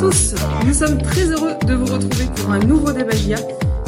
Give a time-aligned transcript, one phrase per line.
[0.00, 0.34] tous,
[0.66, 3.36] nous sommes très heureux de vous retrouver pour un nouveau Débagia.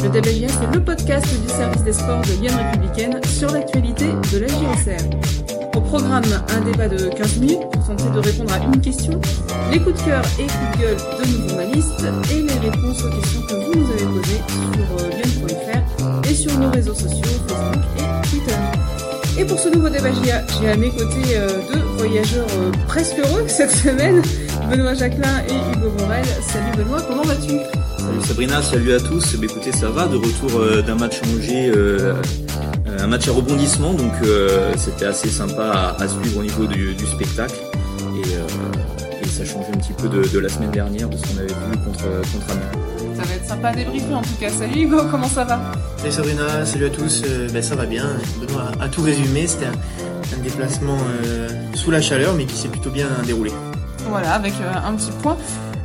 [0.02, 4.38] Le Débagia, c'est le podcast du service des sports de Lyon Républicaine sur l'actualité de
[4.38, 5.08] la JSR.
[5.74, 6.24] Au programme,
[6.54, 9.18] un débat de 15 minutes pour tenter de répondre à une question,
[9.72, 13.10] les coups de cœur et coups de gueule de nos journalistes et les réponses aux
[13.10, 14.42] questions que vous nous avez posées
[14.74, 18.82] sur lyon.fr et sur nos réseaux sociaux, Facebook et Twitter.
[19.38, 20.10] Et pour ce nouveau débat
[20.60, 24.20] j'ai à mes côtés euh, deux voyageurs euh, presque heureux cette semaine,
[24.72, 26.24] Benoît Jacquelin et Hugo Morel.
[26.40, 27.58] Salut Benoît, comment vas-tu?
[27.98, 29.36] Salut Sabrina, salut à tous.
[29.38, 32.14] Eh écoutez, ça va de retour euh, d'un match en euh,
[32.98, 34.12] un match à rebondissement, donc
[34.78, 37.54] c'était assez sympa à, suivre au niveau du, spectacle.
[38.16, 41.78] Et, ça change un petit peu de, la semaine dernière de ce qu'on avait vu
[41.84, 43.14] contre, contre Amiens.
[43.14, 44.48] Ça va être sympa à débriefer en tout cas.
[44.48, 45.60] Salut Hugo, comment ça va?
[45.98, 47.22] Salut Sabrina, salut à tous.
[47.52, 48.06] ben, ça va bien.
[48.40, 49.46] Benoît a, tout résumé.
[49.46, 50.98] C'était un, déplacement
[51.74, 53.50] sous la chaleur, mais qui s'est plutôt bien déroulé.
[54.08, 55.36] Voilà, avec euh, un petit point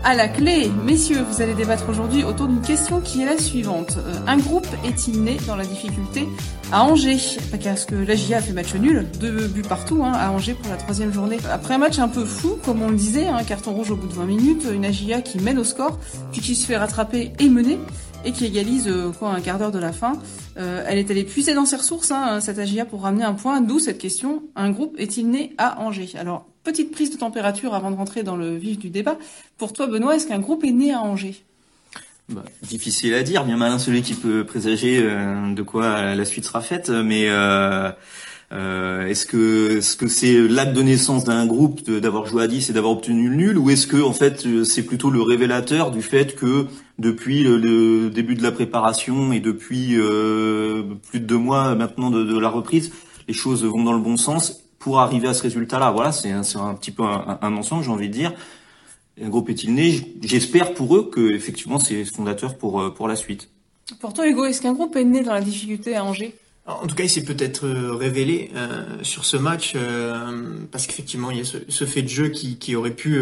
[0.04, 0.72] à la clé.
[0.86, 3.98] Messieurs, vous allez débattre aujourd'hui autour d'une question qui est la suivante.
[3.98, 6.28] Euh, un groupe est-il né dans la difficulté
[6.72, 7.38] à Angers?
[7.52, 10.72] Parce que la GIA a fait match nul, deux buts partout hein, à Angers pour
[10.72, 11.38] la troisième journée.
[11.52, 14.08] Après un match un peu fou, comme on le disait, un carton rouge au bout
[14.08, 16.00] de 20 minutes, une AGIA qui mène au score,
[16.32, 17.78] puis qui se fait rattraper et mener
[18.26, 20.14] et qui égalise euh, quoi un quart d'heure de la fin.
[20.56, 23.62] elle est allée puiser dans ses ressources, hein, cette AGIA, pour ramener un point.
[23.62, 26.10] D'où cette question un groupe est-il né à Angers?
[26.18, 29.18] Alors petite prise de température avant de rentrer dans le vif du débat.
[29.58, 31.42] Pour toi, Benoît, est-ce qu'un groupe est né à Angers?
[32.28, 36.44] Bah, difficile à dire, bien malin celui qui peut présager euh, de quoi la suite
[36.44, 37.90] sera faite, mais euh,
[38.52, 42.70] euh, est-ce que ce que c'est l'acte de naissance d'un groupe d'avoir joué à 10
[42.70, 46.02] et d'avoir obtenu le nul, ou est-ce que en fait c'est plutôt le révélateur du
[46.02, 46.66] fait que
[47.00, 49.96] depuis le, début de la préparation et depuis
[51.10, 52.92] plus de deux mois maintenant de la reprise,
[53.30, 55.92] les choses vont dans le bon sens pour arriver à ce résultat-là.
[55.92, 58.34] Voilà, c'est un, un, petit peu un, un mensonge, j'ai envie de dire.
[59.22, 63.16] Un groupe est-il né J'espère pour eux que effectivement c'est fondateur pour euh, pour la
[63.16, 63.50] suite.
[64.00, 66.36] Pour toi, Hugo, est-ce qu'un groupe est né dans la difficulté à Angers?
[66.66, 69.76] En tout cas, il s'est peut-être euh, révélé euh, sur ce match
[70.72, 73.18] parce qu'effectivement, il y a ce, ce, fait de jeu qui, qui aurait pu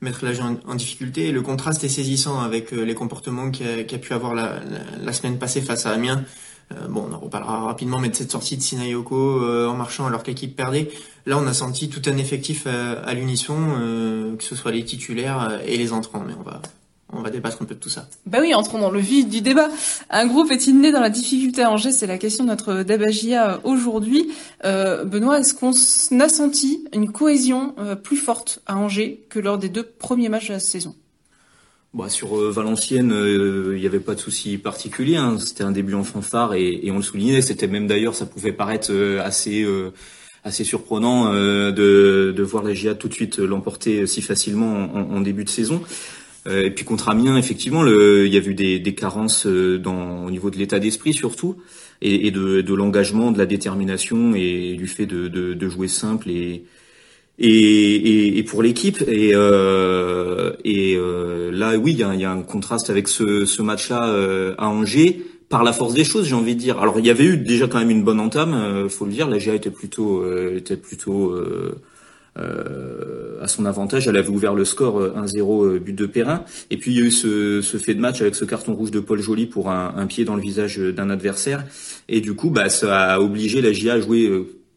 [0.00, 1.30] mettre la en, en, difficulté.
[1.30, 5.12] le contraste est saisissant avec les comportements qu'il a, a, pu avoir la, la, la,
[5.12, 6.24] semaine passée face à Amiens,
[6.72, 10.06] euh, bon, on en reparlera rapidement, mais de cette sortie de Sinayoko euh, en marchant
[10.06, 10.90] alors que l'équipe perdait,
[11.26, 13.56] là on a senti tout un effectif euh, à, l'unisson,
[14.38, 16.22] que ce soit les titulaires et les entrants.
[16.26, 16.60] Mais on va
[17.14, 18.08] on va débattre un peu de tout ça.
[18.24, 19.68] Bah oui, entrons dans le vif du débat.
[20.08, 21.92] Un groupe est-il né dans la difficulté à Angers?
[21.92, 24.32] C'est la question de notre débagia aujourd'hui.
[24.64, 25.72] Benoît, est-ce qu'on
[26.20, 30.54] a senti une cohésion plus forte à Angers que lors des deux premiers matchs de
[30.54, 30.94] la saison?
[31.94, 35.16] Bah, sur euh, Valenciennes, euh, il n'y avait pas de souci particulier.
[35.16, 35.38] Hein.
[35.38, 37.42] C'était un début en fanfare et, on le soulignait.
[37.42, 39.66] C'était même d'ailleurs, ça pouvait paraître euh, assez
[40.44, 45.44] assez surprenant de, de voir la GIA tout de suite l'emporter si facilement en, début
[45.44, 45.80] de saison.
[46.50, 50.50] et puis contre Amiens, effectivement, il y a eu des, des carences dans, au niveau
[50.50, 51.58] de l'état d'esprit surtout
[52.00, 55.86] et, et de, de l'engagement, de la détermination et du fait de, de, de jouer
[55.86, 56.64] simple et
[57.42, 59.02] et, et, et pour l'équipe.
[59.06, 63.44] Et, euh, et euh, là, oui, il y a, y a, un contraste avec ce,
[63.44, 65.22] ce match-là euh, à Angers
[65.52, 66.78] par la force des choses, j'ai envie de dire.
[66.78, 69.28] Alors il y avait eu déjà quand même une bonne entame, euh, faut le dire.
[69.28, 71.78] La GA était plutôt, euh, était plutôt euh,
[73.38, 74.08] à son avantage.
[74.08, 76.44] Elle avait ouvert le score 1-0 but de Perrin.
[76.70, 78.92] Et puis il y a eu ce, ce, fait de match avec ce carton rouge
[78.92, 81.66] de Paul Joly pour un, un pied dans le visage d'un adversaire.
[82.08, 84.30] Et du coup, bah, ça a obligé la GA à jouer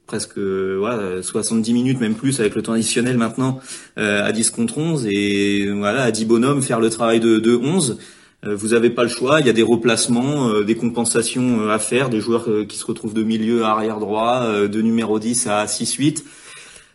[0.05, 3.59] presque voilà 70 minutes même plus avec le temps additionnel maintenant
[3.97, 7.55] euh, à 10 contre 11 et voilà à 10 bonhommes faire le travail de, de
[7.55, 7.97] 11
[8.45, 9.39] euh, vous avez pas le choix.
[9.39, 13.13] Il y a des replacements euh, des compensations à faire des joueurs qui se retrouvent
[13.13, 16.25] de milieu à arrière droit de numéro 10 à 6 8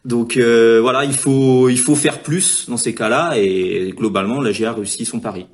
[0.06, 3.34] donc voilà il faut il faut faire plus dans ces cas-là.
[3.36, 5.46] Et globalement la GA réussi son pari.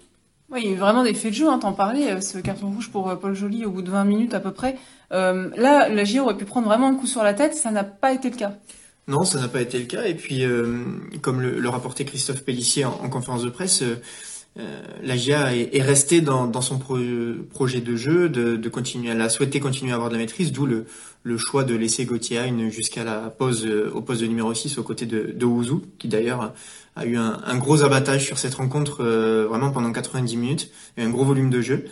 [0.52, 2.70] Oui, il y a eu vraiment des faits de jeu, hein, t'en parlais, ce carton
[2.70, 4.76] rouge pour Paul Joly au bout de 20 minutes à peu près.
[5.12, 7.84] Euh, là, la GIA aurait pu prendre vraiment un coup sur la tête, ça n'a
[7.84, 8.54] pas été le cas.
[9.08, 10.04] Non, ça n'a pas été le cas.
[10.04, 10.84] Et puis, euh,
[11.22, 15.82] comme le, rapportait Christophe Pellissier en, en conférence de presse, euh, la GIA est, est
[15.82, 16.98] restée dans, son pro,
[17.50, 20.66] projet de jeu, de, continuer, elle a souhaité continuer à avoir de la maîtrise, d'où
[20.66, 20.86] le,
[21.36, 25.32] choix de laisser Gauthier jusqu'à la pause au poste de numéro 6 aux côtés de,
[25.34, 26.54] de Ouzou, qui d'ailleurs
[26.96, 31.10] a eu un, un, gros abattage sur cette rencontre vraiment pendant 90 minutes, et un
[31.10, 31.84] gros volume de jeu.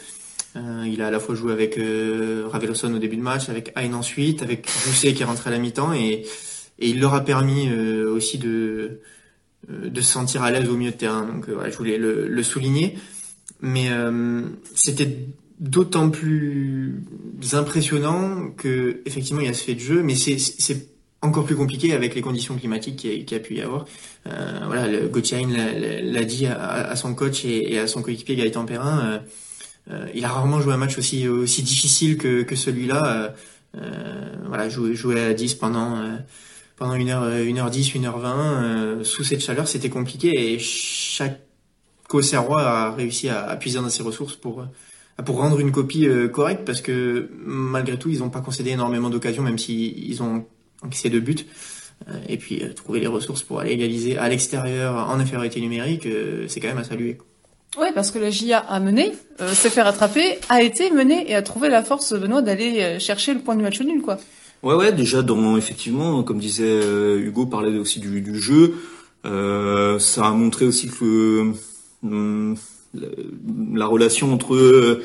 [0.56, 3.72] Euh, il a à la fois joué avec euh, Raveloson au début de match, avec
[3.76, 6.24] Ayn ensuite, avec Jousset qui est rentré à la mi-temps et,
[6.78, 9.00] et il leur a permis euh, aussi de,
[9.70, 11.26] euh, de se sentir à l'aise au milieu de terrain.
[11.26, 12.96] Donc voilà, je voulais le, le souligner.
[13.60, 13.88] Mais
[14.74, 15.16] c'était
[15.58, 17.00] d'autant plus
[17.52, 20.88] impressionnant que effectivement il y a ce fait de jeu, mais c'est
[21.24, 23.86] encore plus compliqué avec les conditions climatiques qu'il y, a pu y avoir.
[24.26, 29.22] Euh, voilà, le Gauthier l'a dit à, son coach et, à son coéquipier Gaëtan Perrin.
[29.90, 33.34] Euh, euh, il a rarement joué un match aussi aussi difficile que, que celui-là.
[33.76, 36.02] Euh, voilà, jouer, jouer à 10 pendant
[36.76, 40.58] pendant une heure, une heure 10, une heure 20 sous cette chaleur, c'était compliqué et
[40.58, 41.40] chaque
[42.10, 44.64] Auxerrois a réussi à, à, puiser dans ses ressources pour
[45.24, 49.42] pour rendre une copie correcte parce que malgré tout ils n'ont pas concédé énormément d'occasions
[49.42, 50.46] même s'ils ils ont
[50.82, 51.46] encaissé deux buts
[52.28, 56.06] et puis trouver les ressources pour aller égaliser à l'extérieur en infériorité numérique
[56.46, 57.18] c'est quand même à saluer.
[57.78, 61.34] Oui, parce que la GIA a mené, euh, s'est fait rattraper, a été mené et
[61.34, 64.18] a trouvé la force, Benoît, d'aller euh, chercher le point du match nul, quoi.
[64.62, 68.76] Ouais, ouais, déjà, dans, effectivement, comme disait euh, Hugo, parlait aussi du, du jeu.
[69.26, 71.52] Euh, ça a montré aussi que
[73.74, 75.00] la, relation entre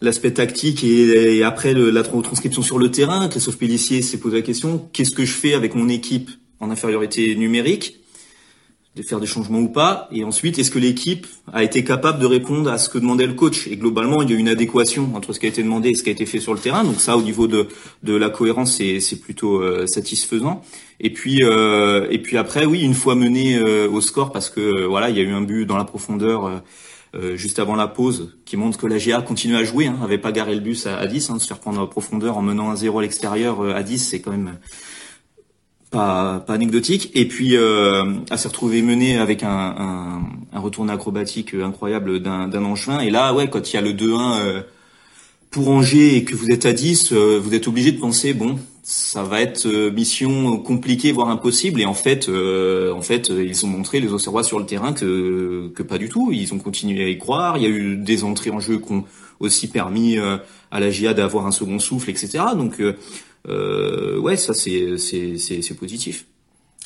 [0.00, 4.88] l'aspect tactique et, après la transcription sur le terrain, Christophe Pellissier s'est posé la question
[4.92, 6.30] qu'est-ce que je fais avec mon équipe
[6.60, 8.00] en infériorité numérique?
[8.96, 12.24] De faire des changements ou pas Et ensuite, est-ce que l'équipe a été capable de
[12.24, 13.66] répondre à ce que demandait le coach?
[13.68, 16.02] Et globalement, il y a une adéquation entre ce qui a été demandé et ce
[16.02, 16.82] qui a été fait sur le terrain.
[16.82, 17.68] Donc ça, au niveau de,
[18.02, 20.62] de la cohérence, c'est plutôt euh, satisfaisant.
[20.98, 24.86] Et puis euh, et puis après, oui, une fois mené euh, au score, parce que
[24.86, 26.62] voilà, il y a eu un but dans la profondeur.
[27.34, 30.32] juste avant la pause, qui montre que la GA continue à jouer, hein, avait pas
[30.32, 32.98] garé le bus à, 10, hein, se faire prendre à profondeur en menant un 0
[32.98, 34.58] à l'extérieur à 10, c'est quand même
[35.90, 37.10] pas, pas anecdotique.
[37.14, 40.22] Et puis, euh, à se retrouver mené avec un, un,
[40.52, 43.00] un acrobatique incroyable d'un, Angevin.
[43.00, 44.62] Et là, ouais, quand il y a le 2-1 euh,
[45.50, 48.58] pour Angers et que vous êtes à 10, euh, vous êtes obligé de penser, bon,
[48.82, 51.80] ça va être euh, mission compliquée, voire impossible.
[51.80, 55.82] Et en fait, en fait, ils ont montré les Auxerrois sur le terrain que, que
[55.82, 56.30] pas du tout.
[56.32, 57.56] Ils ont continué à y croire.
[57.56, 59.04] Il y a eu des entrées en jeu qui ont
[59.38, 62.42] aussi permis à la GIA d'avoir un second souffle, etc.
[62.56, 62.80] Donc
[63.48, 66.26] euh, ouais, ça c'est c'est positif.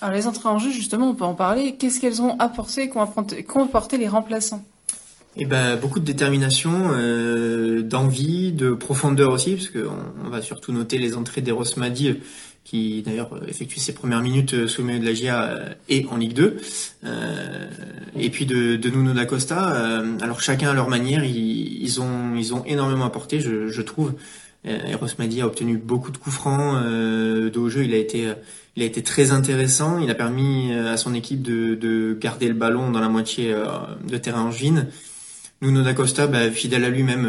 [0.01, 1.77] Alors les entrées en jeu, justement, on peut en parler.
[1.79, 4.65] Qu'est-ce qu'elles ont apporté, qu'ont apporté les remplaçants?
[5.37, 10.73] Eh ben, beaucoup de détermination, euh, d'envie, de profondeur aussi, parce qu'on on va surtout
[10.73, 12.17] noter les entrées d'Eros Madi,
[12.65, 16.17] qui d'ailleurs effectue ses premières minutes sous le milieu de la GIA euh, et en
[16.17, 16.57] Ligue 2,
[17.05, 17.67] euh,
[18.17, 19.75] et puis de, de Nuno da Costa.
[19.75, 23.83] Euh, alors chacun à leur manière, ils, ils, ont, ils ont énormément apporté, je, je
[23.83, 24.15] trouve.
[24.67, 27.85] Euh, Eros Madi a obtenu beaucoup de coups francs euh, jeu.
[27.85, 28.35] Il a été, euh,
[28.77, 29.99] il a été très intéressant.
[29.99, 33.55] Il a permis à son équipe de, de garder le ballon dans la moitié
[34.07, 34.87] de terrain angevine.
[35.63, 37.29] Nuno da Costa, bah, fidèle à lui-même,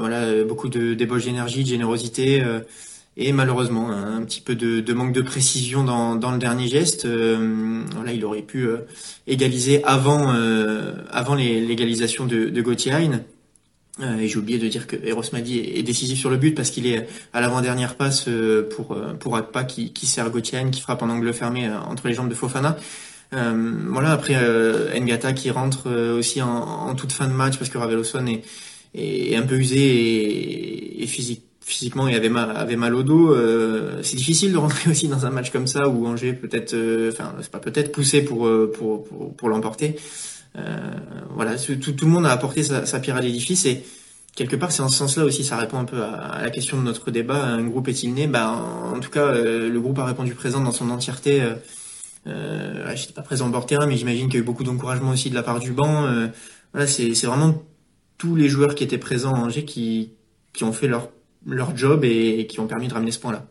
[0.00, 2.42] voilà, beaucoup de débauche d'énergie, de générosité
[3.16, 7.06] et malheureusement un petit peu de, manque de précision dans, le dernier geste.
[7.06, 8.66] voilà, il aurait pu
[9.28, 10.34] égaliser avant,
[11.10, 12.92] avant l'égalisation de, de Gauthier
[14.00, 16.70] euh, et j'ai oublié de dire que Eros Madi est décisif sur le but parce
[16.70, 20.80] qu'il est à l'avant-dernière passe euh, pour euh, pour Akpa qui, qui sert Gauthier qui
[20.80, 22.76] frappe en angle fermé entre les jambes de Fofana.
[23.34, 24.36] Euh, voilà après
[25.00, 28.42] Ngata qui rentre aussi en, en, toute fin de match parce que Raveloson est,
[28.94, 33.36] est un peu usé et, et physique, physiquement il avait mal, avait mal au dos.
[34.02, 36.74] c'est difficile de rentrer aussi dans un match comme ça où Angers peut-être,
[37.12, 39.96] enfin c'est pas peut-être poussé pour pour pour, pour l'emporter.
[40.58, 40.90] Euh,
[41.34, 43.84] voilà, tout, le monde a apporté sa, pierre à l'édifice et
[44.34, 46.82] quelque part, c'est en ce sens-là aussi, ça répond un peu à, la question de
[46.82, 47.44] notre débat.
[47.44, 48.26] Un groupe est-il né?
[48.26, 48.50] Bah,
[48.94, 51.42] en, tout cas, euh, le groupe a répondu présent dans son entièreté.
[51.42, 51.54] Euh,
[52.26, 55.10] euh, J'étais pas présent au bord terrain, mais j'imagine qu'il y a eu beaucoup d'encouragement
[55.10, 56.06] aussi de la part du banc.
[56.06, 56.28] Euh,
[56.72, 57.62] voilà, c'est vraiment
[58.16, 60.12] tous les joueurs qui étaient présents en Angers qui,
[60.60, 61.10] ont fait leur,
[61.46, 63.46] leur job et qui ont permis de ramener ce point-là.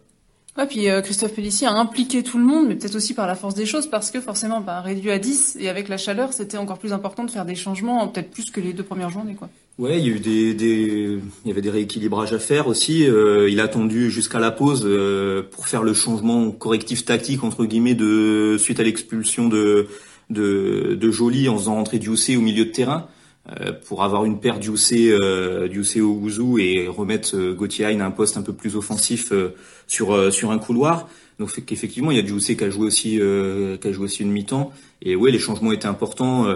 [0.58, 3.36] Ouais, puis euh, Christophe Pellissier a impliqué tout le monde, mais peut-être aussi par la
[3.36, 6.58] force des choses, parce que forcément, bah, réduit à 10, et avec la chaleur, c'était
[6.58, 9.36] encore plus important de faire des changements, peut-être plus que les deux premières journées.
[9.36, 9.50] quoi.
[9.80, 13.08] Il y a eu des, avait des rééquilibrages à faire aussi.
[13.08, 17.66] Euh, il a attendu jusqu'à la pause euh, pour faire le changement correctif tactique entre
[17.66, 19.88] guillemets de suite à l'expulsion de
[20.32, 23.08] de, de Joly en faisant rentrer Dioussé au milieu de terrain.
[23.50, 25.70] Euh, pour avoir une paire Dioussé euh,
[26.02, 29.56] au Ouzou et remettre euh, Gauthier à un poste un peu plus offensif euh,
[29.88, 31.08] sur euh, sur un couloir.
[31.40, 34.32] Donc effectivement, il y a Dioussé qui a joué aussi qui a joué aussi une
[34.32, 36.48] mi-temps et ouais, les changements étaient importants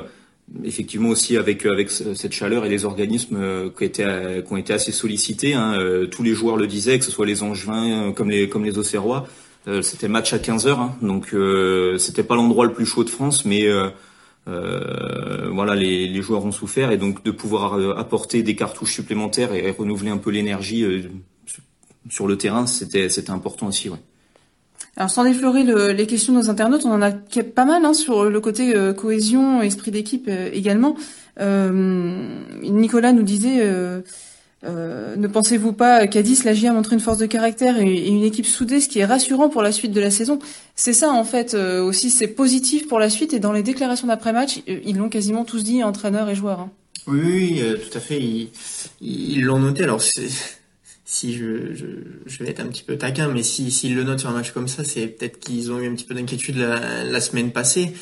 [0.64, 4.92] effectivement aussi avec avec cette chaleur et les organismes qui, étaient, qui ont été assez
[4.92, 5.54] sollicités.
[5.54, 5.78] Hein.
[6.10, 9.28] tous les joueurs le disaient, que ce soit les Angevins comme les comme les Auxerrois.
[9.84, 10.96] c'était match à 15 heures, hein.
[11.04, 11.36] donc
[12.00, 13.90] c'était pas l'endroit le plus chaud de France, mais euh,
[14.48, 19.54] voilà, les, les, joueurs ont souffert et donc de pouvoir euh, apporter des cartouches supplémentaires
[19.54, 21.04] et, renouveler un peu l'énergie euh,
[22.10, 23.90] sur le terrain, c'était important aussi.
[23.90, 24.00] Ouais.
[24.98, 27.94] Alors sans déflorer le, les questions de nos internautes, on en a pas mal hein,
[27.94, 30.96] sur le côté euh, cohésion, esprit d'équipe également.
[31.40, 33.66] Nicolas nous disait
[34.64, 38.24] Euh, ne pensez-vous pas qu'à 10, la GIA montre une force de caractère et, une
[38.24, 40.40] équipe soudée, ce qui est rassurant pour la suite de la saison?
[40.76, 44.08] C'est ça en fait euh, aussi, c'est positif pour la suite et dans les déclarations
[44.08, 46.60] d'après-match, euh, ils l'ont quasiment tous dit, entraîneurs et joueurs.
[46.60, 46.70] Hein.
[47.08, 48.22] Oui, oui, tout à fait,
[49.02, 49.84] ils l'ont noté.
[49.84, 50.02] Alors
[51.12, 51.86] si je, je,
[52.26, 54.52] je, vais être un petit peu taquin, mais s'ils si, le notent sur un match
[54.52, 57.94] comme ça, c'est peut-être qu'ils ont eu un petit peu d'inquiétude la, la, semaine passée.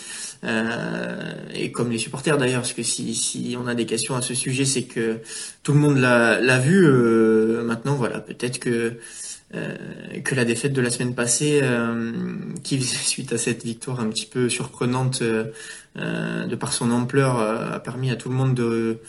[0.44, 4.22] Euh, et comme les supporters d'ailleurs, parce que si, si on a des questions à
[4.22, 5.18] ce sujet, c'est que
[5.63, 6.86] tout le monde l'a vu.
[6.86, 9.00] Euh, maintenant, voilà, peut-être que
[9.56, 9.75] euh,
[10.24, 12.12] que la défaite de la semaine passée, euh,
[12.63, 17.80] qui suite à cette victoire un petit peu surprenante euh, de par son ampleur, a
[17.80, 19.00] permis à tout le monde de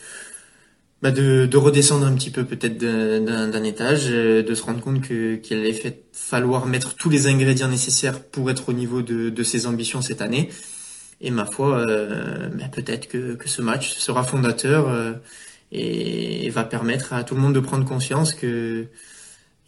[1.03, 5.37] bah de, de, redescendre un petit peu peut-être d'un étage, de se rendre compte que
[5.37, 9.67] qu'il allait falloir mettre tous les ingrédients nécessaires pour être au niveau de, de ses
[9.67, 10.51] ambitions cette année.
[11.21, 15.13] Et ma foi, euh, peut-être que, que, ce match sera fondateur euh,
[15.71, 18.87] et, va permettre à tout le monde de prendre conscience que,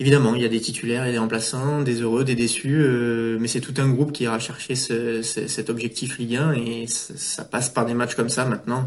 [0.01, 3.49] évidemment, il y a des titulaires et des remplaçants, des heureux, des déçus, euh, mais
[3.49, 7.69] c'est tout un groupe qui ira chercher ce, cet objectif Ligue 1 et ça, passe
[7.69, 8.87] par des matchs comme ça maintenant.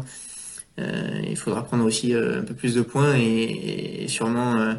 [0.78, 4.76] Il faudra prendre aussi un peu plus de points et, et sûrement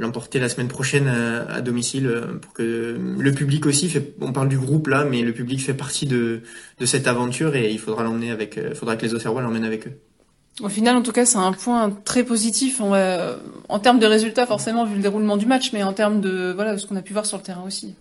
[0.00, 4.32] l'emporter la semaine prochaine euh, à, domicile euh, pour que le public aussi fait, on
[4.32, 6.40] parle du groupe là, mais le public fait partie de,
[6.78, 9.64] de cette aventure et il faudra l'emmener avec, il euh, faudra que les Auxerrois l'emmènent
[9.64, 9.92] avec eux.
[10.62, 12.92] Au final, en tout cas, c'est un point très positif en,
[13.68, 16.76] en termes de résultats, forcément, vu le déroulement du match, mais en termes de voilà
[16.76, 17.94] ce qu'on a pu voir sur le terrain aussi.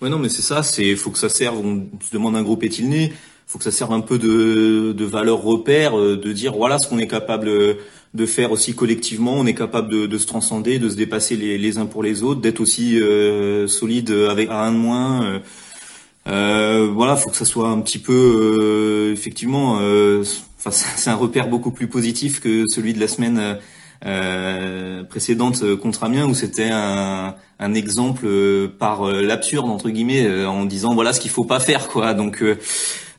[0.00, 0.64] Ouais, non, mais c'est ça.
[0.64, 1.58] C'est faut que ça serve.
[1.58, 3.12] On se demande un groupe est-il né
[3.52, 6.98] Faut que ça serve un peu de, de valeur repère, de dire voilà ce qu'on
[6.98, 7.50] est capable
[8.14, 9.34] de faire aussi collectivement.
[9.34, 12.22] On est capable de, de se transcender, de se dépasser les, les uns pour les
[12.22, 15.22] autres, d'être aussi euh, solide avec un de moins.
[15.24, 15.38] Euh,
[16.28, 19.78] euh, voilà, faut que ça soit un petit peu euh, effectivement.
[19.80, 20.24] Euh,
[20.58, 23.58] enfin, c'est un repère beaucoup plus positif que celui de la semaine
[25.08, 28.26] précédente contre Amiens où c'était un, un, exemple
[28.76, 32.12] par l'absurde entre guillemets en disant voilà ce qu'il faut pas faire quoi.
[32.12, 32.42] Donc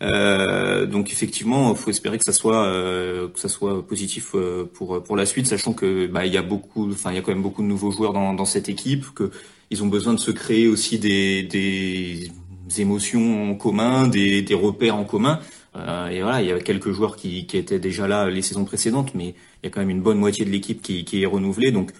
[0.03, 5.01] euh, donc effectivement, faut espérer que ça soit euh, que ça soit positif euh, pour
[5.01, 7.31] pour la suite, sachant que bah, il y a beaucoup, enfin il y a quand
[7.31, 9.31] même beaucoup de nouveaux joueurs dans, dans cette équipe, que
[9.69, 12.31] ils ont besoin de se créer aussi des, des
[12.77, 15.39] émotions en commun, des, des repères en commun.
[15.75, 18.65] Euh, et voilà, il y a quelques joueurs qui, qui étaient déjà là les saisons
[18.65, 21.25] précédentes, mais il y a quand même une bonne moitié de l'équipe qui, qui est
[21.25, 21.71] renouvelée.
[21.71, 21.91] Donc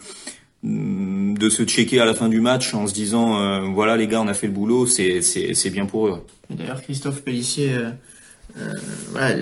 [0.64, 4.22] de se checker à la fin du match en se disant euh, voilà les gars
[4.22, 7.90] on a fait le boulot c'est c'est bien pour eux D'ailleurs, Christophe Pellissier, euh,
[8.60, 8.74] euh,
[9.12, 9.36] voilà,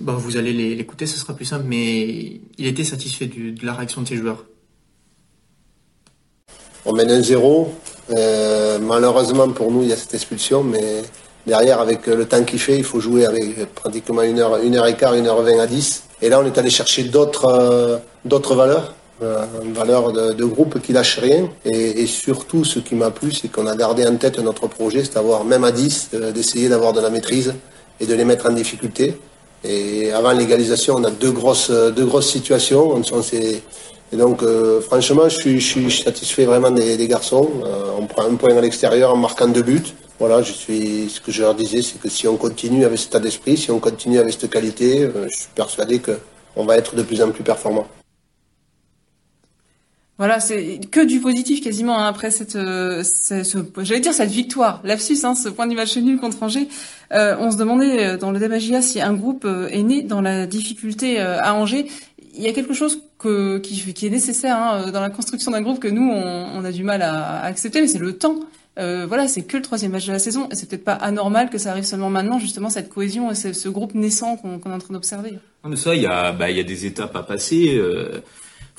[0.00, 4.02] bon, vous allez l'écouter, ce sera plus simple, mais il était satisfait de la réaction
[4.02, 4.44] de ses joueurs.
[6.84, 7.74] On mène un zéro.
[8.10, 11.02] Euh, malheureusement pour nous, il y a cette expulsion, mais
[11.46, 14.86] derrière, avec le temps qu'il fait, il faut jouer avec pratiquement une heure, une heure
[14.86, 16.04] et quart, une heure vingt à 10.
[16.22, 21.18] Et là, on est allé chercher d'autres, d'autres valeurs une valeur de, groupe qui lâche
[21.18, 21.48] rien.
[21.64, 25.14] Et, surtout, ce qui m'a plu, c'est qu'on a gardé en tête notre projet, c'est
[25.14, 27.54] d'avoir, même à 10, euh, d'essayer d'avoir de la maîtrise
[28.00, 29.16] et de les mettre en difficulté.
[29.62, 33.00] Et avant l'égalisation, on a deux grosses, deux grosses situations.
[33.32, 37.48] et donc, euh, franchement, je suis, satisfait vraiment des, garçons.
[37.98, 39.94] on prend un point à l'extérieur en marquant deux buts.
[40.18, 43.08] Voilà, je suis, ce que je leur disais, c'est que si on continue avec cet
[43.08, 47.02] état d'esprit, si on continue avec cette qualité, je suis persuadé qu'on va être de
[47.02, 47.86] plus en plus performant.
[50.20, 53.02] Voilà, c'est que du positif quasiment hein, après cette, euh,
[53.78, 56.68] j'allais dire cette victoire, lapsus, hein, ce point du match nul contre Angers.
[57.14, 60.46] Euh, on se demandait euh, dans le débat si un groupe est né dans la
[60.46, 61.86] difficulté à Angers.
[62.34, 65.88] Il y a quelque chose qui, est nécessaire hein, dans la construction d'un groupe que
[65.88, 68.40] nous on, a du mal à, accepter, mais c'est le temps.
[68.76, 71.56] voilà, c'est que le troisième match de la saison, et c'est peut-être pas anormal que
[71.56, 74.92] ça arrive seulement maintenant, justement cette cohésion et ce, groupe naissant qu'on est en train
[74.92, 75.32] d'observer.
[75.66, 77.80] Mais ça, il y a, bah, il y a des étapes à passer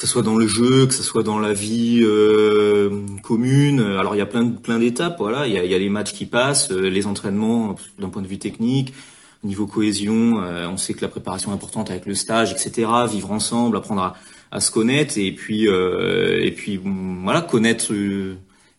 [0.01, 3.81] que ce soit dans le jeu, que ce soit dans la vie euh, commune.
[3.81, 5.17] Alors il y a plein plein d'étapes.
[5.19, 8.09] Voilà, il y a, il y a les matchs qui passent, euh, les entraînements d'un
[8.09, 8.95] point de vue technique,
[9.43, 10.41] niveau cohésion.
[10.41, 12.89] Euh, on sait que la préparation est importante avec le stage, etc.
[13.11, 14.15] Vivre ensemble, apprendre à,
[14.51, 16.81] à se connaître et puis et puis
[17.23, 17.93] voilà connaître.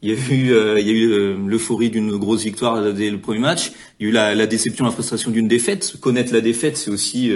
[0.03, 3.39] Il y a eu il y a eu l'euphorie d'une grosse victoire dès le premier
[3.39, 3.73] match.
[4.01, 5.95] Il y a eu la, la déception, la frustration d'une défaite.
[6.01, 7.31] Connaître la défaite, c'est aussi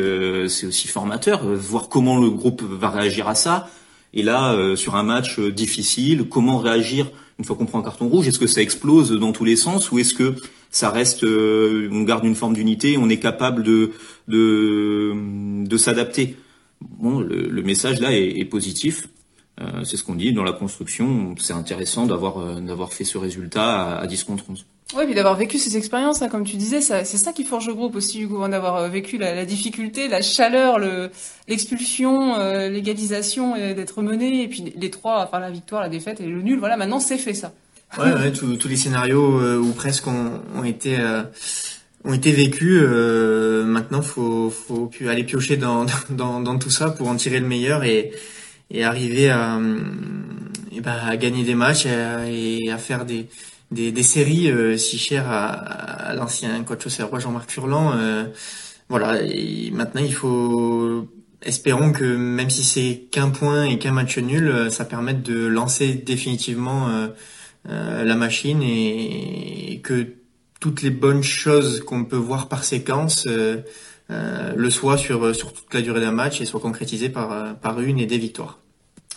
[0.49, 1.47] c'est aussi formateur.
[1.47, 3.69] Voir comment le groupe va réagir à ça
[4.17, 7.83] et là, euh, sur un match euh, difficile, comment réagir une fois qu'on prend un
[7.83, 8.27] carton rouge?
[8.27, 10.35] Est-ce que ça explose dans tous les sens ou est-ce que
[10.71, 13.91] ça reste, euh, on garde une forme d'unité, on est capable de
[14.27, 15.13] de,
[15.67, 16.37] de s'adapter?
[16.81, 19.09] Bon, le, message là est, est positif.
[19.61, 21.35] Euh, c'est ce qu'on dit dans la construction.
[21.39, 24.67] C'est intéressant d'avoir euh, d'avoir fait ce résultat à, à 10 contre 11.
[24.97, 27.75] Oui, puis d'avoir vécu ces expériences, hein, comme tu disais, c'est ça qui forge le
[27.75, 30.79] groupe aussi, Hugo, hein, d'avoir euh, vécu la, la, difficulté, la chaleur,
[31.49, 36.27] l'expulsion, euh, l'égalisation, d'être mené, et puis les trois, enfin la victoire, la défaite et
[36.27, 36.61] le nul.
[36.61, 37.53] Voilà, maintenant c'est fait ça.
[37.99, 41.23] Ouais, ouais tous les scénarios euh, ou presque ont, ont été euh,
[42.05, 42.81] ont été vécus.
[42.83, 47.47] Euh, maintenant, faut faut aller piocher dans, dans, dans tout ça pour en tirer le
[47.47, 48.13] meilleur et
[48.71, 49.59] et arriver à
[50.73, 53.29] et ben, à gagner des matchs et à, faire des
[53.71, 57.95] des, des séries si chères à, à l'ancien coach au Serrois Jean-Marc Furlan.
[58.89, 59.23] voilà.
[59.23, 61.09] Et maintenant, il faut
[61.43, 65.95] espérons que même si c'est qu'un point et qu'un match nul, ça permette de lancer
[65.95, 66.89] définitivement
[67.69, 70.15] euh, la machine et, que
[70.61, 73.27] toutes les bonnes choses qu'on peut voir par séquence
[74.11, 77.57] euh, euh, le soient sur, sur toute la durée d'un match et soient concrétisées par,
[77.57, 78.59] par une et des victoires.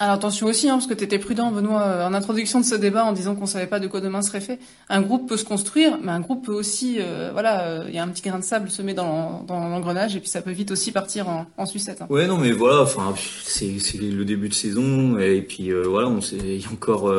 [0.02, 2.76] Alors attention aussi, hein, parce que tu étais prudent, Benoît, euh, en introduction de ce
[2.76, 4.58] débat en disant qu'on savait pas de quoi demain serait fait.
[4.88, 7.98] Un groupe peut se construire, mais un groupe peut aussi, euh, voilà, euh, il y
[7.98, 10.72] a un petit grain de sable semé dans, dans l'engrenage et puis ça peut vite
[10.72, 12.02] aussi partir en, en sucette.
[12.02, 12.08] Hein.
[12.10, 16.38] Ouais, non, mais voilà, enfin, c'est le début de saison et puis voilà, on sait,
[16.38, 17.12] il y a encore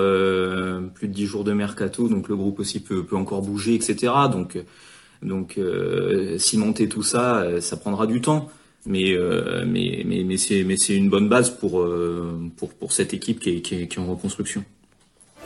[0.95, 4.11] plus de dix jours de mercato, donc le groupe aussi peut, peut encore bouger, etc.
[4.33, 4.57] Donc
[5.23, 5.59] donc
[6.39, 8.49] cimenter tout ça, ça prendra du temps
[8.87, 13.41] mais euh, mais mais mais c'est une bonne base pour euh, pour pour cette équipe
[13.41, 14.65] qui est, qui est, qui est en reconstruction.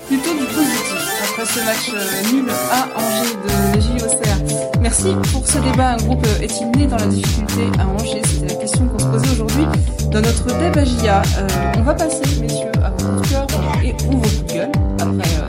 [0.06, 4.80] Plutôt du positif après ce match euh, nul à Angers de JOCR.
[4.80, 5.92] Merci pour ce débat.
[5.92, 8.22] Un groupe est-il né dans la difficulté à Angers?
[8.24, 9.64] C'était la question qu'on se posait aujourd'hui
[10.12, 13.46] dans notre débat Euh, on va passer, messieurs, à vos coups de cœur
[13.82, 15.43] et ou vos coups de gueule après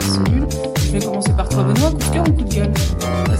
[1.56, 1.90] toi, Benoît.
[1.90, 2.72] Coup de cœur ou coup de gueule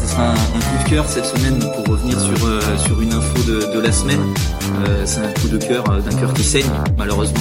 [0.01, 3.43] Ce sera un, coup de cœur cette semaine pour revenir sur, euh, sur une info
[3.47, 4.21] de, de la semaine.
[4.89, 6.65] Euh, c'est un coup de cœur euh, d'un cœur qui saigne,
[6.97, 7.41] malheureusement.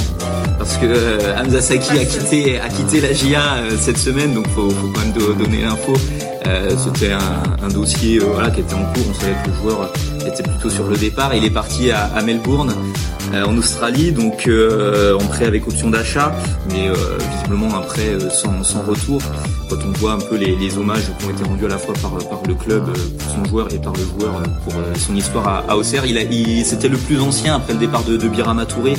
[0.57, 4.69] Parce que euh, Hamza Saki a quitté, a quitté la GIA cette semaine, donc faut,
[4.69, 5.93] faut quand même donner l'info.
[6.77, 9.03] C'était un, dossier voilà, qui était en cours.
[9.09, 9.91] On savait que le joueur
[10.27, 11.33] était plutôt sur le départ.
[11.33, 12.73] Il est parti à Melbourne.
[13.35, 16.33] Euh, en Australie, donc euh, en prêt avec option d'achat,
[16.69, 16.93] mais euh,
[17.33, 19.21] visiblement un prêt sans, retour.
[19.69, 22.13] Quand on voit un peu les, hommages qui ont été rendus à la fois par,
[22.47, 26.65] le club pour son joueur et par le joueur pour son histoire à, Auxerre, il,
[26.65, 28.93] c'était le plus ancien après le départ de, de Touré.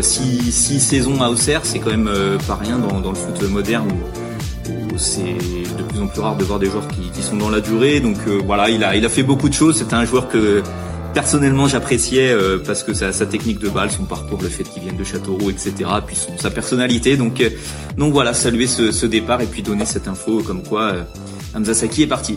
[0.00, 2.10] six, saisons à Auxerre, c'est quand même
[2.46, 6.58] pas rien dans, le foot moderne où, c'est de plus en plus rare de voir
[6.58, 8.00] des joueurs qui, sont dans la durée.
[8.00, 9.78] Donc voilà, il a fait beaucoup de choses.
[9.78, 10.62] C'était un joueur que
[11.12, 14.82] personnellement j'appréciais euh, parce que sa, sa, technique de balle, son parcours, le fait qu'il
[14.82, 15.72] vienne de Châteauroux, etc.
[16.06, 17.16] Puis son, sa personnalité.
[17.16, 17.50] Donc, euh,
[17.96, 21.02] donc voilà, saluer ce, ce, départ et puis donner cette info comme quoi euh,
[21.54, 22.36] Hamza Saki est parti.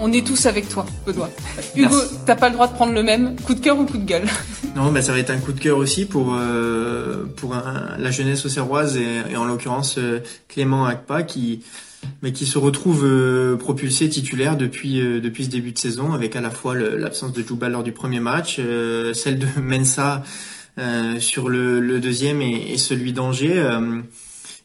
[0.00, 1.28] On est tous avec toi, Benoît.
[1.76, 3.34] Hugo, t'as pas le droit de prendre le même.
[3.44, 4.26] Coup de cœur ou coup de gueule?
[4.76, 8.12] Non, mais ça va être un coup de cœur aussi pour euh, pour un, la
[8.12, 9.98] jeunesse auxerroise et, et en l'occurrence
[10.46, 11.62] Clément Akpa qui
[12.22, 16.36] mais qui se retrouve euh, propulsé titulaire depuis euh, depuis ce début de saison, avec
[16.36, 20.22] à la fois l'absence de Djouba lors du premier match, euh, celle de Mensa
[21.18, 23.68] sur le, deuxième et, celui d'Angers.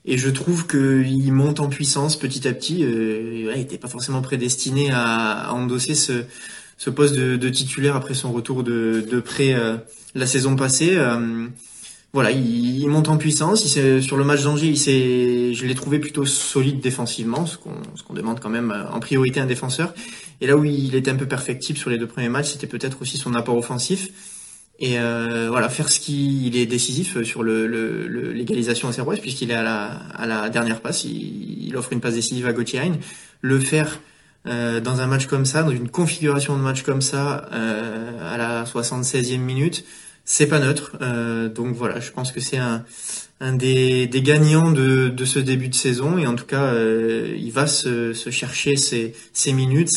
[0.06, 2.82] et je trouve qu'il monte en puissance petit à petit.
[2.82, 9.04] il n'était pas forcément prédestiné à, endosser ce, poste de, titulaire après son retour de,
[9.10, 9.56] de prêt
[10.14, 10.96] la saison passée
[12.14, 13.66] voilà, il, il, monte en puissance.
[13.76, 18.40] Il sur le match d'Angers, il je l'ai trouvé plutôt solide défensivement, ce qu'on, demande
[18.40, 19.94] quand même euh, en priorité à un défenseur.
[20.40, 23.02] Et là où il était un peu perfectible sur les deux premiers matchs, c'était peut-être
[23.02, 24.10] aussi son apport offensif.
[24.80, 29.52] Et euh, voilà, faire ce qu'il est décisif sur le, le, l'égalisation à Serrois, puisqu'il
[29.52, 32.82] est à la, à la dernière passe, il, il offre une passe décisive à Gauthier
[33.42, 34.00] Le faire
[34.46, 38.38] euh, dans un match comme ça, dans une configuration de match comme ça, euh, à
[38.38, 39.86] la 76e minute,
[40.26, 40.98] c'est pas neutre.
[41.02, 42.84] Euh, donc voilà, je pense que c'est un,
[43.54, 48.14] des, gagnants de, ce début de saison et en tout cas, euh, il va se,
[48.14, 49.90] chercher ses, minutes,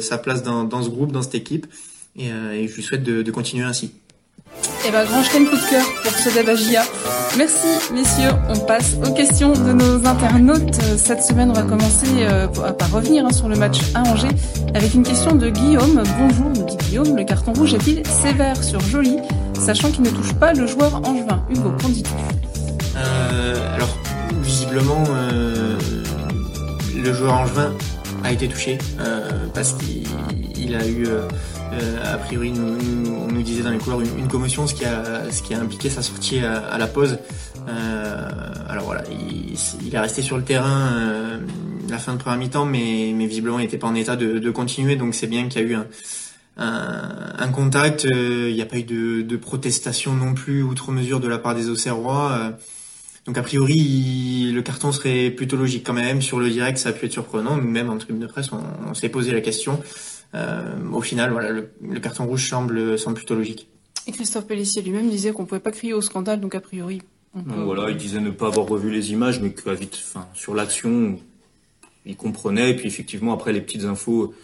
[0.00, 1.66] sa, place dans, ce groupe, dans cette équipe
[2.16, 3.92] et, euh, je lui souhaite de, continuer ainsi.
[4.86, 6.82] Eh ben, grand coup de cœur pour ce débat JA.
[7.38, 8.30] Merci, messieurs.
[8.48, 10.74] On passe aux questions de nos internautes.
[10.96, 14.28] Cette semaine, on va commencer euh, par revenir hein, sur le match à Angers
[14.74, 16.02] avec une question de Guillaume.
[16.18, 17.16] Bonjour, nous dit Guillaume.
[17.16, 19.18] Le carton rouge est-il sévère sur Joly,
[19.60, 22.10] sachant qu'il ne touche pas le joueur angevin Hugo, qu'en dis-tu
[22.96, 23.96] euh, Alors,
[24.42, 25.78] visiblement, euh,
[26.96, 27.72] le joueur angevin
[28.24, 31.06] a été touché euh, parce qu'il a eu
[32.02, 35.40] a priori, nous, on nous disait dans les couloirs une, commotion, ce qui a, ce
[35.40, 37.18] qui a impliqué sa sortie à, la pause.
[38.68, 40.90] Alors voilà, il, est resté sur le terrain
[41.88, 44.50] la fin de première mi-temps, mais, mais visiblement il n'était pas en état de, de
[44.50, 45.86] continuer, donc c'est bien qu'il y a eu un,
[46.60, 48.06] un, un contact.
[48.10, 51.54] il n'y a pas eu de, de, protestation non plus outre mesure de la part
[51.54, 52.54] des Auxerrois.
[53.26, 56.22] Donc a priori, le carton serait plutôt logique quand même.
[56.22, 57.56] Sur le direct, ça a pu être surprenant.
[57.56, 59.80] Même en tribune de presse, on, s'est posé la question.
[60.34, 63.68] Euh, au final, voilà, le, carton rouge semble, semble plutôt logique.
[64.06, 67.02] Et Christophe Pellissier lui-même disait qu'on pouvait pas crier au scandale, donc a priori.
[67.34, 71.18] Voilà, il disait ne pas avoir revu les images, mais que vite, enfin, sur l'action,
[72.06, 72.70] il comprenait.
[72.70, 74.34] Et puis effectivement, après les petites infos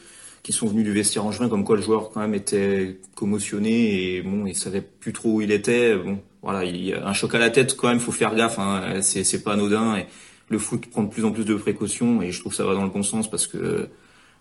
[0.47, 4.15] qui sont venues du vestiaire en juin, comme quoi le joueur quand même était commotionné
[4.15, 5.97] et bon, il savait plus trop où il était.
[5.97, 8.61] Bon, voilà, il un choc à la tête quand même, faut faire gaffe.
[8.61, 10.07] Hein, c'est c'est pas anodin et
[10.49, 12.75] le foot prend de plus en plus de précautions et je trouve que ça va
[12.75, 13.89] dans le bon sens parce que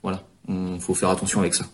[0.04, 1.66] voilà, on faut faire attention avec ça.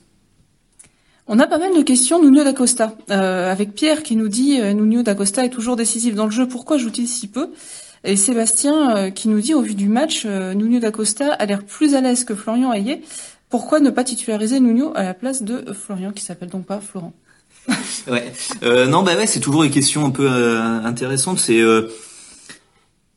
[1.27, 4.71] On a pas mal de questions, Nuno d'Acosta, euh, avec Pierre qui nous dit euh,
[4.71, 7.49] Nuno d'Acosta est toujours décisif dans le jeu, pourquoi joue-t-il si peu?
[8.03, 11.63] Et Sébastien euh, qui nous dit au vu du match, euh, Nuno d'Acosta a l'air
[11.63, 13.01] plus à l'aise que Florian Ayé.
[13.51, 17.13] Pourquoi ne pas titulariser Nuno à la place de Florian qui s'appelle donc pas Florent
[18.07, 18.31] ouais.
[18.63, 21.37] Euh, non, bah ouais, c'est toujours une question un peu euh, intéressante.
[21.37, 21.89] C'est, euh,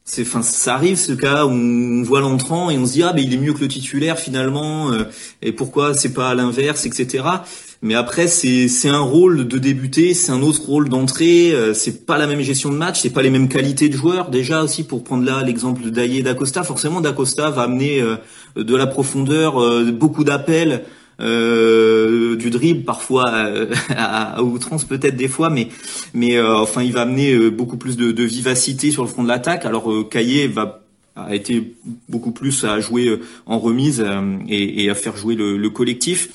[0.05, 3.13] c'est, enfin, ça arrive ce cas où on voit l'entrant et on se dit ah,
[3.15, 4.91] mais il est mieux que le titulaire finalement.
[4.91, 5.05] Euh,
[5.41, 7.25] et pourquoi c'est pas à l'inverse, etc.
[7.85, 11.53] Mais après, c'est, un rôle de débuter, c'est un autre rôle d'entrée.
[11.53, 14.31] Euh, c'est pas la même gestion de match, c'est pas les mêmes qualités de joueurs.
[14.31, 18.03] Déjà aussi, pour prendre là l'exemple d'Aye d'Acosta, forcément d'Acosta va amener
[18.57, 19.61] de la profondeur,
[19.93, 20.85] beaucoup d'appels
[21.21, 23.67] euh, du dribble parfois euh,
[23.97, 25.69] à, outrance peut-être des fois, mais
[26.13, 29.23] mais euh, enfin il va amener euh, beaucoup plus de, de, vivacité sur le front
[29.23, 29.65] de l'attaque.
[29.65, 30.81] Alors Caillé va
[31.17, 31.77] a été
[32.09, 34.05] beaucoup plus à jouer en remise
[34.49, 36.31] et, et, à faire jouer le, le collectif.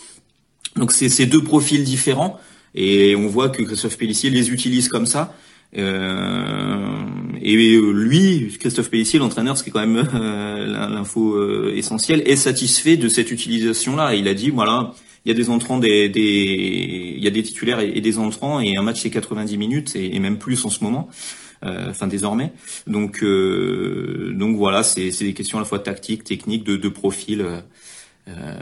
[0.75, 2.39] Donc c'est ces deux profils différents
[2.75, 5.35] et on voit que Christophe Pellissier les utilise comme ça.
[5.77, 6.97] Euh,
[7.41, 12.35] et lui, Christophe Pellissier, l'entraîneur, ce qui est quand même euh, l'info euh, essentielle, est
[12.35, 14.15] satisfait de cette utilisation-là.
[14.15, 14.93] Il a dit, voilà,
[15.25, 18.59] il y a des entrants, des, des il y a des titulaires et, des entrants,
[18.59, 21.09] et un match c'est 90 minutes et, même plus en ce moment.
[21.65, 22.53] Euh, enfin désormais.
[22.87, 27.45] Donc donc voilà, c'est des questions à la fois tactiques, techniques, de, de profil.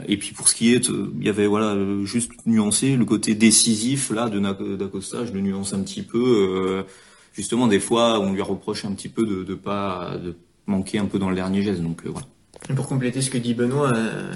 [0.06, 4.10] Et puis pour ce qui est, il y avait voilà juste nuancé le côté décisif
[4.10, 6.84] là de d'Acosta, je le nuance un petit peu
[7.38, 10.34] justement, des fois, on lui reproche un petit peu de, de pas de
[10.66, 11.80] manquer un peu dans le dernier geste.
[11.80, 12.26] Donc euh, voilà.
[12.74, 14.32] pour compléter ce que dit Benoît, euh,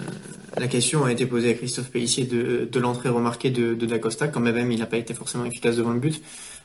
[0.57, 4.41] la question a été posée à Christophe Pellissier de, l'entrée remarquée de, de D'Acosta, quand
[4.41, 6.23] même il n'a pas été forcément efficace devant le but.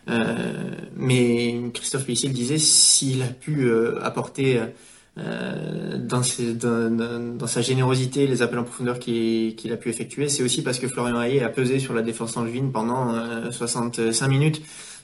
[0.10, 3.70] Euh, mais Christophe Pellissier disait s'il a pu
[4.02, 4.62] apporter
[5.18, 10.62] dans, ses, dans, sa générosité les appels en profondeur qu'il a pu effectuer, c'est aussi
[10.62, 13.14] parce que Florian Hayé a pesé sur la défense angevine pendant
[13.52, 14.62] 65 minutes.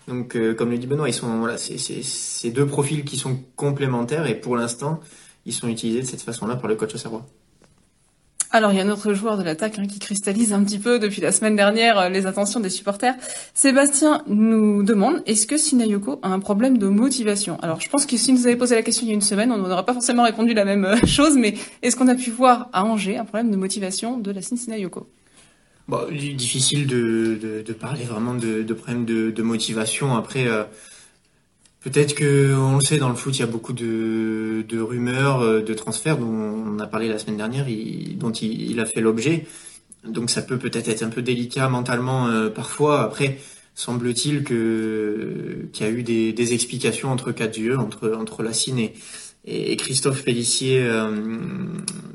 [0.08, 4.28] Donc, euh, comme le dit Benoît, ils sont voilà, c'est deux profils qui sont complémentaires
[4.28, 5.00] et pour l'instant,
[5.46, 7.26] ils sont utilisés de cette façon-là par le coach Auxerrois.
[8.56, 11.00] Alors, il y a un autre joueur de l'attaque hein, qui cristallise un petit peu
[11.00, 13.16] depuis la semaine dernière euh, les attentions des supporters.
[13.56, 17.58] Sébastien nous demande est-ce que Sinayoko a un problème de motivation?
[17.64, 19.52] Alors, je pense que si nous avait posé la question il y a une semaine,
[19.52, 22.70] on n'aurait pas forcément répondu la même euh, chose, mais est-ce qu'on a pu voir
[22.74, 25.08] à Angers un problème de motivation de la Sinayoko?
[25.88, 30.16] Bon, difficile de, parler vraiment de, problème de, de motivation.
[30.16, 30.64] Après, euh,
[31.84, 35.42] peut-être que on le sait dans le foot, il y a beaucoup de, de rumeurs,
[35.42, 37.66] euh, de transferts dont on a parlé la semaine dernière,
[38.16, 39.46] dont il, il, a fait l'objet.
[40.06, 43.04] Donc ça peut peut-être être un peu délicat mentalement euh, parfois.
[43.04, 43.38] Après,
[43.76, 48.52] semble-t-il que qu'il y a eu des, des explications entre quatre yeux, entre entre la
[48.52, 48.94] et
[49.46, 51.12] et Christophe Pellissier, euh,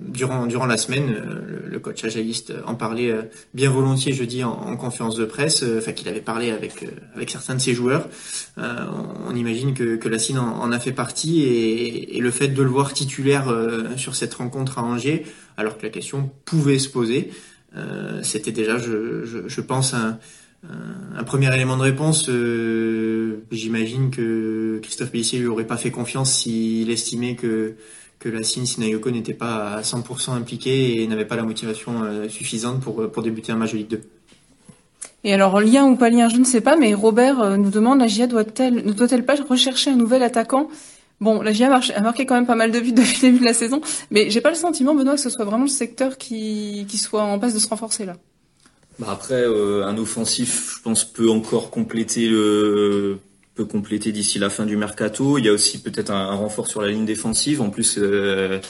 [0.00, 4.50] durant, durant la semaine, euh, le, coach agiliste en parlait euh, bien volontiers jeudi en,
[4.50, 8.08] en conférence de presse, enfin qu'il avait parlé avec, avec certains de ses joueurs.
[8.56, 12.62] on imagine que, que la Cine en, a fait partie et, et, le fait de
[12.62, 13.54] le voir titulaire
[13.96, 15.24] sur cette rencontre à Angers,
[15.56, 17.30] alors que la question pouvait se poser,
[18.22, 20.18] c'était déjà, je, je, je pense, un,
[20.64, 26.32] un premier élément de réponse, euh, j'imagine que Christophe Pellissier lui aurait pas fait confiance
[26.32, 27.76] s'il estimait que
[28.24, 32.80] la Sin Sinayoko n'était pas à 100% impliquée et n'avait pas la motivation euh, suffisante
[32.80, 34.00] pour pour débuter un match de Ligue 2.
[35.24, 37.98] Et alors lien ou pas lien, je ne sais pas, mais Robert euh, nous demande
[37.98, 40.68] la GIA doit-elle ne doit-elle pas rechercher un nouvel attaquant?
[41.20, 43.44] Bon, la GIA a marqué quand même pas mal de buts depuis le début de
[43.44, 46.86] la saison, mais j'ai pas le sentiment, Benoît, que ce soit vraiment le secteur qui,
[46.88, 48.14] qui soit en passe de se renforcer là.
[48.98, 53.18] Bah après, euh, un offensif, je pense, peut encore compléter le
[53.58, 55.36] peut compléter d'ici la fin du mercato.
[55.36, 57.60] Il y a aussi peut-être un, renfort sur la ligne défensive.
[57.60, 58.60] En plus, euh,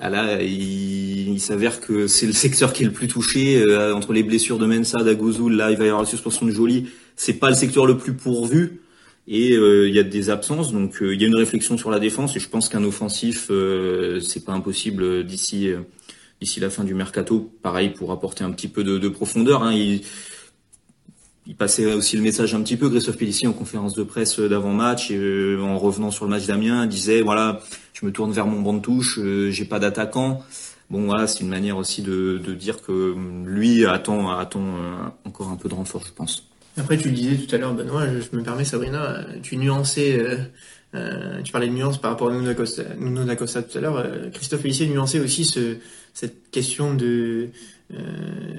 [0.00, 4.14] ah là, il, s'avère que c'est le secteur qui est le plus touché euh, entre
[4.14, 5.54] les blessures de Mensa, d'Agozul.
[5.56, 6.88] Là, il va y avoir la suspension de Jolie.
[7.16, 8.80] C'est pas le secteur le plus pourvu
[9.28, 10.72] et euh, il y a des absences.
[10.72, 13.50] Donc, il y a une réflexion sur la défense et je pense qu'un offensif,
[14.22, 15.70] c'est pas impossible d'ici
[16.40, 19.62] d'ici la fin du mercato, pareil pour apporter un petit peu de, de profondeur.
[19.62, 19.72] Hein.
[19.72, 20.02] Il,
[21.56, 22.88] passait aussi le message un petit peu.
[22.88, 27.20] Christophe Pellissier en conférence de presse d'avant-match, et, en revenant sur le match d'Amiens, disait
[27.20, 27.60] voilà,
[27.92, 29.20] je me tourne vers mon banc de touche,
[29.50, 30.42] j'ai pas d'attaquant.
[30.90, 34.64] Bon voilà, c'est une manière aussi de, dire que lui attend, attend
[35.24, 36.48] encore un peu de renfort, je pense.
[36.76, 40.38] Après, tu le disais tout à l'heure, Benoît, je, me permets, Sabrina, tu nuançais, euh,
[40.94, 42.46] euh, tu parlais de nuances par rapport à Nuno
[43.24, 43.96] Dacosta, tout à l'heure.
[43.96, 45.76] Euh, Christophe Pellissier nuançait aussi ce,
[46.14, 47.50] cette question de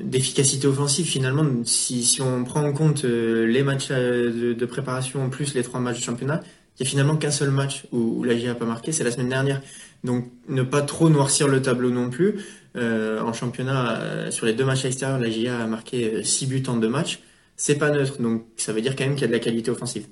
[0.04, 1.06] d'efficacité offensive.
[1.08, 5.98] Finalement, si, on prend en compte les matchs de, de, préparation plus les trois matchs
[5.98, 6.42] de championnat,
[6.78, 9.12] il y a finalement qu'un seul match où, la GIA n'a pas marqué, c'est la
[9.12, 9.62] semaine dernière.
[10.04, 12.46] Donc, ne pas trop noircir le tableau non plus.
[12.76, 16.78] en championnat, sur les deux matchs à l'extérieur, la GIA a marqué six buts en
[16.78, 17.20] deux matchs
[17.58, 18.22] c'est pas neutre.
[18.22, 20.08] Donc ça veut dire quand même qu'il y a de la qualité offensive.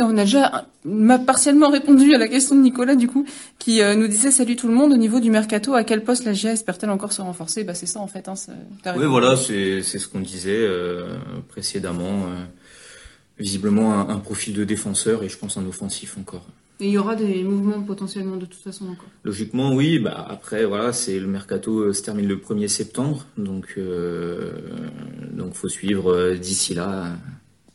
[0.00, 0.66] On a déjà
[1.26, 3.26] partiellement répondu à la question de Nicolas du coup,
[3.58, 6.24] qui euh, nous disait salut tout le monde au niveau du mercato, à quel poste
[6.24, 7.64] la GIA espère-t-elle encore se renforcer?
[7.64, 8.28] Bah c'est ça en fait.
[8.28, 8.34] Hein,
[8.96, 11.16] oui voilà, c'est c'est ce qu'on disait euh,
[11.48, 12.26] précédemment.
[12.26, 12.44] Euh,
[13.38, 16.46] visiblement un, un, profil de défenseur et je pense un offensif encore.
[16.82, 19.08] Et il y aura des mouvements potentiellement de toute façon encore.
[19.22, 20.00] Logiquement, oui.
[20.00, 24.50] Bah après, voilà, c'est le mercato euh, se termine le 1er septembre, donc euh,
[25.32, 27.16] donc faut suivre euh, d'ici là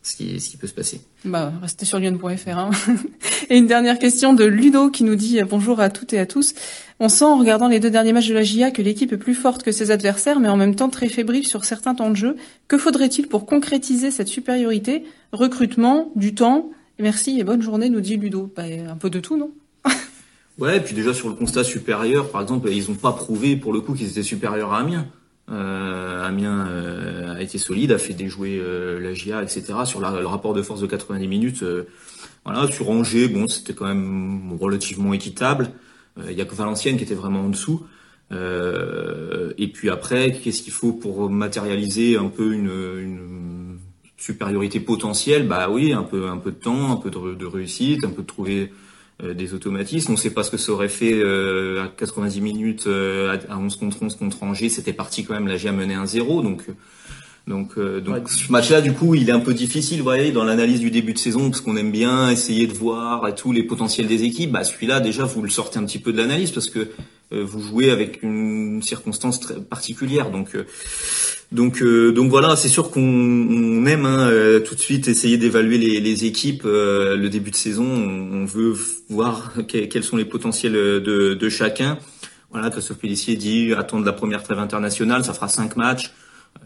[0.08, 1.02] ce qui, ce qui peut se passer.
[1.26, 2.58] Bah, restez sur lyon.fr.
[2.58, 2.72] Hein.
[3.50, 6.54] et une dernière question de Ludo qui nous dit bonjour à toutes et à tous.
[7.00, 9.36] On sent en regardant les deux derniers matchs de la GIA que l'équipe est plus
[9.36, 12.36] forte que ses adversaires, mais en même temps très fébrile sur certains temps de jeu.
[12.68, 15.04] Que faudrait-il pour concrétiser cette supériorité?
[15.32, 18.52] Recrutement, du temps, Merci et bonne journée, nous dit Ludo.
[18.56, 19.52] Bah, un peu de tout, non?
[20.58, 23.74] Ouais, et puis déjà sur le constat supérieur, par exemple, ils n'ont pas prouvé pour
[23.74, 25.06] le coup qu'ils étaient supérieurs à Amiens.
[25.50, 29.64] Euh, Amiens euh, a été solide, a fait déjouer euh, la GIA, etc.
[29.86, 31.88] Sur le rapport de force de 90 minutes, euh,
[32.46, 32.68] voilà.
[32.72, 35.72] Sur Angers, bon, c'était quand même relativement équitable.
[36.28, 37.86] Il y a que Valenciennes qui était vraiment en dessous.
[38.32, 43.78] et puis après, qu'est-ce qu'il faut pour matérialiser un peu une, une
[44.18, 48.10] supériorité potentielle, bah oui, un peu, un peu de temps, un peu de, réussite, un
[48.10, 48.68] peu de trouver euh,
[49.24, 50.12] des automatismes.
[50.12, 53.58] On ne sait pas ce que ça aurait fait euh, à 90 minutes euh, à
[53.58, 54.70] 11 contre 11 contre Angers.
[54.70, 56.66] C'était parti quand même, la GIA menait un 0 donc
[57.48, 60.82] donc, donc ce match-là, du coup, il est un peu difficile, vous voyez, dans l'analyse
[60.82, 64.26] du début de saison, parce qu'on aime bien essayer de voir tous les potentiels des
[64.26, 64.52] équipes.
[64.52, 66.90] Bah, celui-là, déjà, vous le sortez un petit peu de l'analyse, parce que
[67.32, 70.30] vous jouez avec une circonstance très particulière.
[70.30, 70.58] Donc,
[71.52, 75.78] donc, euh, donc voilà, c'est sûr qu'on aime hein, euh, tout de suite essayer d'évaluer
[75.78, 76.64] les, les, équipes.
[76.66, 78.74] Euh, le début de saison, on, veut
[79.10, 81.00] voir quels sont les potentiels de,
[81.34, 82.00] de chacun.
[82.52, 86.12] Voilà, Christophe Pellissier dit attendre la première trêve internationale, ça fera cinq matchs.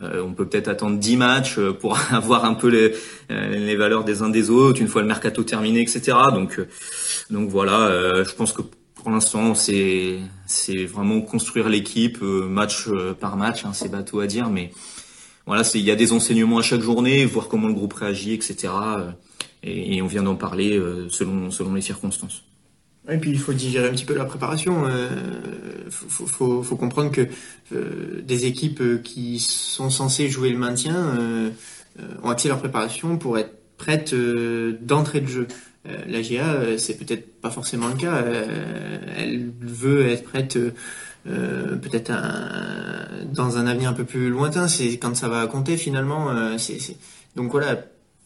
[0.02, 2.94] on peut peut-être attendre dix matchs pour avoir un peu les,
[3.30, 6.17] les valeurs des uns des autres, une fois le mercato terminé, etc.
[6.34, 6.60] Donc,
[7.30, 8.62] donc voilà, je pense que
[9.02, 10.20] pour l'instant, c'est
[10.86, 13.66] vraiment construire l'équipe euh, match euh, par match.
[13.66, 14.72] Hein, c'est bateau à dire, mais
[15.48, 18.68] voilà, il y a des enseignements à chaque journée, voir comment le groupe réagit, etc.
[18.70, 19.12] Euh,
[19.64, 22.44] et, on vient d'en parler selon selon les circonstances.
[23.10, 24.88] Et puis il faut digérer un petit peu la préparation.
[25.86, 27.28] Il faut, comprendre que
[27.72, 31.52] des équipes qui sont censées jouer le maintien
[32.24, 35.48] ont axé leur préparation pour être prêtes d'entrée de jeu.
[35.88, 38.15] Euh, la GA, euh, c'est peut-être pas forcément le cas.
[38.15, 40.58] Euh, elle veut être prête
[41.24, 42.12] peut-être
[43.32, 44.67] dans un avenir un peu plus lointain.
[44.67, 46.58] C'est quand ça va compter finalement.
[46.58, 46.80] c'est
[47.36, 47.78] Donc voilà,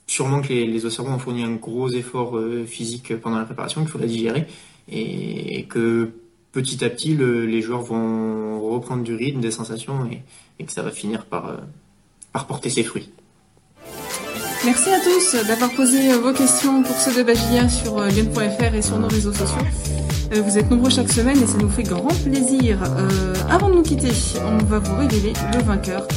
[0.08, 4.08] sûrement que les, les ont fourni un gros effort physique pendant la préparation qu'il faudra
[4.08, 4.48] digérer
[4.90, 6.12] et, que
[6.54, 10.22] petit à petit les joueurs vont reprendre du rythme, des sensations et,
[10.60, 11.58] et que ça va finir par,
[12.32, 13.10] par porter ses fruits.
[14.66, 18.82] Merci à tous d'avoir posé vos questions pour ceux de Bagilia sur euh, lyon.fr et
[18.82, 19.62] sur nos réseaux sociaux.
[20.34, 22.80] Euh, vous êtes nombreux chaque semaine et ça nous fait grand plaisir.
[22.82, 24.10] Euh, avant de nous quitter,
[24.44, 26.08] on va vous révéler le vainqueur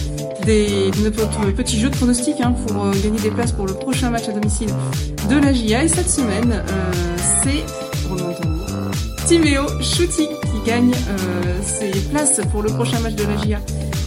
[0.47, 4.31] de notre petit jeu de pronostic hein, pour gagner des places pour le prochain match
[4.31, 4.71] à domicile
[5.29, 5.85] de la GIA.
[5.85, 6.65] Et cette semaine,
[7.43, 7.67] c'est,
[9.27, 10.93] Timéo Chouti qui gagne
[11.63, 13.61] ses places pour le prochain match de la GIA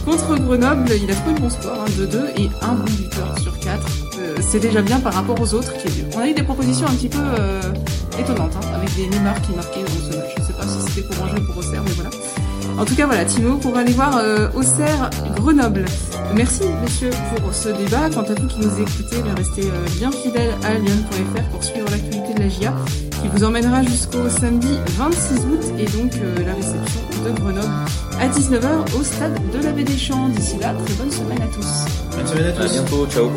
[0.04, 0.90] contre Grenoble.
[1.00, 4.01] Il a trouvé le bon score, hein, 2-2 et un bon buteur sur 4
[4.42, 5.72] c'est déjà bien par rapport aux autres.
[5.78, 7.60] Qui On a eu des propositions un petit peu euh,
[8.18, 10.34] étonnantes, hein, avec des Neymar qui marquaient match.
[10.38, 12.10] Je sais pas si c'était pour un jeu pour Auxerre, mais voilà.
[12.78, 15.84] En tout cas, voilà, Timo, pour aller voir euh, Auxerre Grenoble.
[16.34, 18.08] Merci, messieurs, pour ce débat.
[18.10, 22.34] Quant à vous qui nous écoutez, restez euh, bien fidèles à lyon.fr pour suivre l'actualité
[22.34, 22.74] de la GIA,
[23.20, 27.68] qui vous emmènera jusqu'au samedi 26 août, et donc euh, la réception de Grenoble
[28.20, 30.28] à 19h au stade de la Baie des Champs.
[30.28, 32.16] D'ici là, très bonne semaine à tous.
[32.16, 32.62] Bonne semaine à tous.
[32.62, 33.30] À bientôt, ciao.